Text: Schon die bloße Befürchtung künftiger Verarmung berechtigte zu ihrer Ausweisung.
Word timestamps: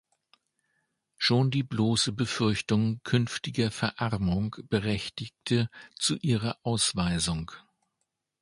Schon 1.19 1.51
die 1.51 1.61
bloße 1.61 2.11
Befürchtung 2.11 3.01
künftiger 3.03 3.69
Verarmung 3.69 4.55
berechtigte 4.67 5.69
zu 5.95 6.15
ihrer 6.17 6.57
Ausweisung. 6.63 7.51